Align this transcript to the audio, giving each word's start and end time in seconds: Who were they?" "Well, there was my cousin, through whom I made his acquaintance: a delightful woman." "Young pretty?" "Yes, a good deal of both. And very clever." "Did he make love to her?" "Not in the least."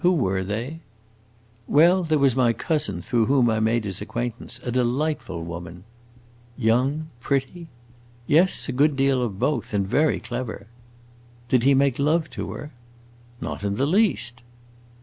Who 0.01 0.13
were 0.15 0.43
they?" 0.43 0.79
"Well, 1.67 2.03
there 2.03 2.17
was 2.17 2.35
my 2.35 2.53
cousin, 2.53 3.03
through 3.03 3.27
whom 3.27 3.51
I 3.51 3.59
made 3.59 3.85
his 3.85 4.01
acquaintance: 4.01 4.59
a 4.65 4.71
delightful 4.71 5.43
woman." 5.43 5.83
"Young 6.57 7.09
pretty?" 7.19 7.67
"Yes, 8.25 8.67
a 8.67 8.71
good 8.71 8.95
deal 8.95 9.21
of 9.21 9.37
both. 9.37 9.75
And 9.75 9.87
very 9.87 10.19
clever." 10.19 10.65
"Did 11.49 11.61
he 11.61 11.75
make 11.75 11.99
love 11.99 12.31
to 12.31 12.51
her?" 12.53 12.71
"Not 13.41 13.63
in 13.63 13.75
the 13.75 13.85
least." 13.85 14.41